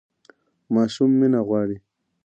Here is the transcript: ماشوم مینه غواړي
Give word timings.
ماشوم 0.73 1.11
مینه 1.19 1.39
غواړي 1.47 1.77